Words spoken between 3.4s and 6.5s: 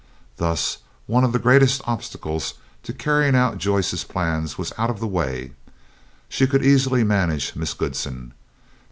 of Joyce's plans was out of the way. She